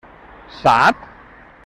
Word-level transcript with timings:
Sap? 0.61 1.05